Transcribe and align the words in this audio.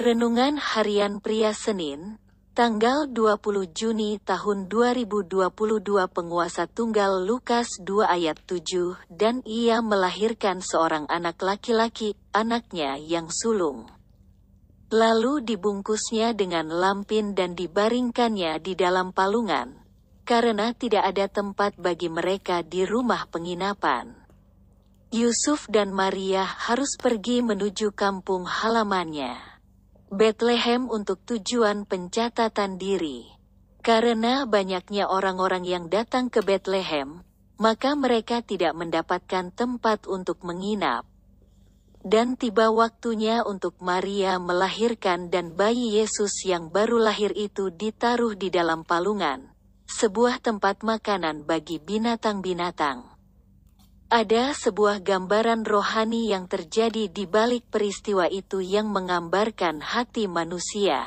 Renungan 0.00 0.56
Harian 0.56 1.20
Pria 1.20 1.52
Senin, 1.52 2.16
tanggal 2.56 3.04
20 3.12 3.68
Juni 3.68 4.16
tahun 4.16 4.64
2022 4.64 5.28
Penguasa 6.08 6.64
Tunggal 6.64 7.28
Lukas 7.28 7.76
2 7.84 8.08
ayat 8.08 8.40
7 8.48 8.96
dan 9.12 9.44
ia 9.44 9.84
melahirkan 9.84 10.64
seorang 10.64 11.04
anak 11.12 11.44
laki-laki, 11.44 12.16
anaknya 12.32 12.96
yang 12.96 13.28
sulung. 13.28 13.92
Lalu 14.88 15.44
dibungkusnya 15.44 16.32
dengan 16.32 16.72
lampin 16.72 17.36
dan 17.36 17.52
dibaringkannya 17.52 18.56
di 18.56 18.72
dalam 18.72 19.12
palungan, 19.12 19.84
karena 20.24 20.72
tidak 20.72 21.12
ada 21.12 21.28
tempat 21.28 21.76
bagi 21.76 22.08
mereka 22.08 22.64
di 22.64 22.88
rumah 22.88 23.28
penginapan. 23.28 24.16
Yusuf 25.12 25.68
dan 25.68 25.92
Maria 25.92 26.48
harus 26.48 26.96
pergi 26.96 27.44
menuju 27.44 27.92
kampung 27.92 28.48
halamannya. 28.48 29.49
Bethlehem 30.10 30.90
untuk 30.90 31.22
tujuan 31.22 31.86
pencatatan 31.86 32.82
diri. 32.82 33.30
Karena 33.78 34.42
banyaknya 34.42 35.06
orang-orang 35.06 35.62
yang 35.62 35.86
datang 35.86 36.26
ke 36.26 36.42
Bethlehem, 36.42 37.22
maka 37.62 37.94
mereka 37.94 38.42
tidak 38.42 38.74
mendapatkan 38.74 39.54
tempat 39.54 40.10
untuk 40.10 40.42
menginap. 40.42 41.06
Dan 42.02 42.34
tiba 42.34 42.74
waktunya 42.74 43.46
untuk 43.46 43.78
Maria 43.78 44.42
melahirkan 44.42 45.30
dan 45.30 45.54
bayi 45.54 46.02
Yesus 46.02 46.42
yang 46.42 46.74
baru 46.74 46.98
lahir 46.98 47.30
itu 47.38 47.70
ditaruh 47.70 48.34
di 48.34 48.50
dalam 48.50 48.82
palungan, 48.82 49.46
sebuah 49.86 50.42
tempat 50.42 50.82
makanan 50.82 51.46
bagi 51.46 51.78
binatang-binatang. 51.78 53.19
Ada 54.10 54.58
sebuah 54.58 55.06
gambaran 55.06 55.62
rohani 55.62 56.34
yang 56.34 56.50
terjadi 56.50 57.06
di 57.06 57.30
balik 57.30 57.70
peristiwa 57.70 58.26
itu 58.26 58.58
yang 58.58 58.90
menggambarkan 58.90 59.78
hati 59.78 60.26
manusia. 60.26 61.06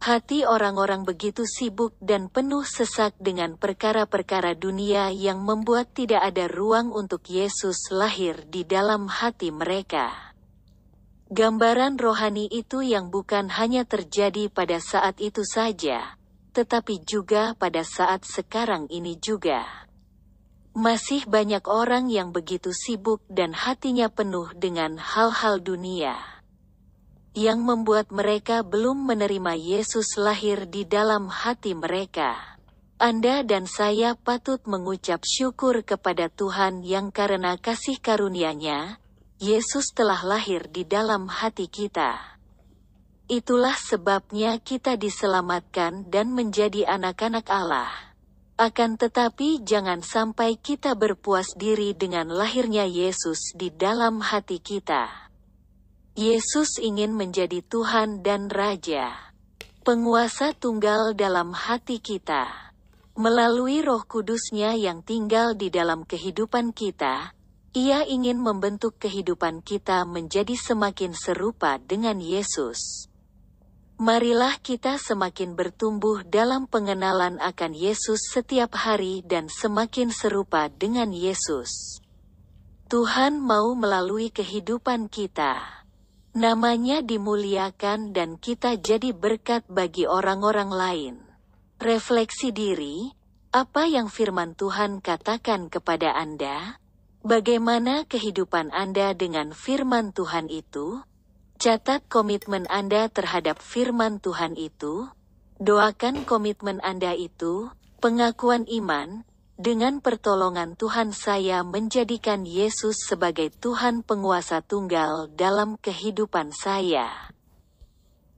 Hati 0.00 0.48
orang-orang 0.48 1.04
begitu 1.04 1.44
sibuk 1.44 1.92
dan 2.00 2.32
penuh 2.32 2.64
sesak 2.64 3.12
dengan 3.20 3.60
perkara-perkara 3.60 4.56
dunia 4.56 5.12
yang 5.12 5.44
membuat 5.44 5.92
tidak 5.92 6.24
ada 6.24 6.48
ruang 6.48 6.96
untuk 6.96 7.28
Yesus 7.28 7.92
lahir 7.92 8.40
di 8.48 8.64
dalam 8.64 9.12
hati 9.12 9.52
mereka. 9.52 10.32
Gambaran 11.28 12.00
rohani 12.00 12.48
itu 12.48 12.80
yang 12.80 13.12
bukan 13.12 13.52
hanya 13.52 13.84
terjadi 13.84 14.48
pada 14.48 14.80
saat 14.80 15.20
itu 15.20 15.44
saja, 15.44 16.16
tetapi 16.56 17.04
juga 17.04 17.52
pada 17.52 17.84
saat 17.84 18.24
sekarang 18.24 18.88
ini 18.88 19.20
juga. 19.20 19.91
Masih 20.72 21.28
banyak 21.28 21.68
orang 21.68 22.08
yang 22.08 22.32
begitu 22.32 22.72
sibuk 22.72 23.20
dan 23.28 23.52
hatinya 23.52 24.08
penuh 24.08 24.48
dengan 24.56 24.96
hal-hal 24.96 25.60
dunia. 25.60 26.16
Yang 27.36 27.60
membuat 27.60 28.08
mereka 28.08 28.64
belum 28.64 29.04
menerima 29.04 29.52
Yesus 29.52 30.16
lahir 30.16 30.64
di 30.64 30.88
dalam 30.88 31.28
hati 31.28 31.76
mereka. 31.76 32.56
Anda 32.96 33.44
dan 33.44 33.68
saya 33.68 34.16
patut 34.16 34.64
mengucap 34.64 35.28
syukur 35.28 35.84
kepada 35.84 36.32
Tuhan 36.32 36.80
yang 36.80 37.12
karena 37.12 37.60
kasih 37.60 38.00
karunia-Nya, 38.00 38.96
Yesus 39.44 39.92
telah 39.92 40.24
lahir 40.24 40.72
di 40.72 40.88
dalam 40.88 41.28
hati 41.28 41.68
kita. 41.68 42.16
Itulah 43.28 43.76
sebabnya 43.76 44.56
kita 44.56 44.96
diselamatkan 44.96 46.08
dan 46.08 46.32
menjadi 46.32 46.88
anak-anak 46.88 47.44
Allah. 47.52 48.11
Akan 48.60 49.00
tetapi 49.00 49.64
jangan 49.64 50.04
sampai 50.04 50.60
kita 50.60 50.92
berpuas 50.92 51.56
diri 51.56 51.96
dengan 51.96 52.28
lahirnya 52.28 52.84
Yesus 52.84 53.56
di 53.56 53.72
dalam 53.72 54.20
hati 54.20 54.60
kita. 54.60 55.32
Yesus 56.12 56.76
ingin 56.76 57.16
menjadi 57.16 57.64
Tuhan 57.64 58.20
dan 58.20 58.52
Raja. 58.52 59.32
Penguasa 59.80 60.52
tunggal 60.52 61.16
dalam 61.16 61.56
hati 61.56 61.98
kita. 61.98 62.72
Melalui 63.16 63.80
roh 63.80 64.04
kudusnya 64.04 64.76
yang 64.76 65.00
tinggal 65.00 65.56
di 65.56 65.72
dalam 65.72 66.04
kehidupan 66.04 66.76
kita, 66.76 67.32
ia 67.72 68.04
ingin 68.04 68.36
membentuk 68.36 69.00
kehidupan 69.00 69.64
kita 69.64 70.04
menjadi 70.04 70.52
semakin 70.52 71.16
serupa 71.16 71.80
dengan 71.80 72.20
Yesus. 72.20 73.11
Marilah 74.00 74.56
kita 74.60 74.96
semakin 74.96 75.52
bertumbuh 75.52 76.24
dalam 76.24 76.64
pengenalan 76.64 77.36
akan 77.42 77.72
Yesus 77.76 78.32
setiap 78.32 78.72
hari 78.76 79.20
dan 79.26 79.52
semakin 79.52 80.08
serupa 80.08 80.72
dengan 80.72 81.12
Yesus. 81.12 82.00
Tuhan 82.88 83.40
mau 83.40 83.72
melalui 83.72 84.28
kehidupan 84.28 85.08
kita. 85.08 85.84
Namanya 86.32 87.04
dimuliakan 87.04 88.16
dan 88.16 88.40
kita 88.40 88.80
jadi 88.80 89.12
berkat 89.12 89.68
bagi 89.68 90.08
orang-orang 90.08 90.70
lain. 90.72 91.14
Refleksi 91.76 92.52
diri, 92.52 93.12
apa 93.52 93.84
yang 93.84 94.08
firman 94.08 94.56
Tuhan 94.56 95.04
katakan 95.04 95.68
kepada 95.68 96.16
Anda? 96.16 96.80
Bagaimana 97.20 98.08
kehidupan 98.08 98.72
Anda 98.72 99.12
dengan 99.12 99.52
firman 99.52 100.16
Tuhan 100.16 100.48
itu? 100.48 101.04
Catat 101.62 102.02
komitmen 102.10 102.66
Anda 102.66 103.06
terhadap 103.06 103.62
firman 103.62 104.18
Tuhan 104.18 104.58
itu, 104.58 105.06
doakan 105.62 106.26
komitmen 106.26 106.82
Anda 106.82 107.14
itu, 107.14 107.70
pengakuan 108.02 108.66
iman, 108.66 109.22
dengan 109.54 110.02
pertolongan 110.02 110.74
Tuhan 110.74 111.14
saya 111.14 111.62
menjadikan 111.62 112.42
Yesus 112.42 113.06
sebagai 113.06 113.54
Tuhan 113.54 114.02
penguasa 114.02 114.58
tunggal 114.58 115.30
dalam 115.38 115.78
kehidupan 115.78 116.50
saya. 116.50 117.30